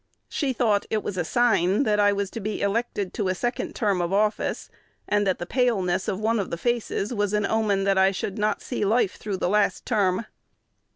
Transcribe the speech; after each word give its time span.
She 0.29 0.51
thought 0.51 0.87
it 0.89 1.03
was 1.03 1.15
'a 1.15 1.23
sign' 1.23 1.83
that 1.83 1.99
I 1.99 2.11
was 2.11 2.31
to 2.31 2.39
be 2.39 2.59
elected 2.63 3.13
to 3.13 3.27
a 3.27 3.35
second 3.35 3.75
term 3.75 4.01
of 4.01 4.11
office, 4.11 4.67
and 5.07 5.27
that 5.27 5.37
the 5.37 5.45
paleness 5.45 6.07
of 6.07 6.19
one 6.19 6.39
of 6.39 6.49
the 6.49 6.57
faces 6.57 7.13
was 7.13 7.33
an 7.33 7.45
omen 7.45 7.83
that 7.83 7.99
I 7.99 8.09
should 8.09 8.39
not 8.39 8.63
see 8.63 8.83
life 8.83 9.17
through 9.17 9.37
the 9.37 9.47
last 9.49 9.85
term." 9.85 10.25